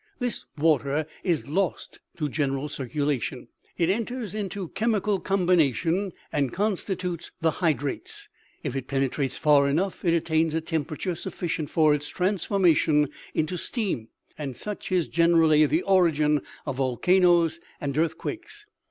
[0.19, 3.49] "This water is lost to general circulation.
[3.77, 8.27] It enters into chemical combination and constitutes the hydrates.
[8.63, 13.57] If it penetrates far enough, it attains a temperature suffi cient for its transformation into
[13.57, 14.07] steam,
[14.39, 18.65] and such is gener ally the origin of volcanoes and earthquakes.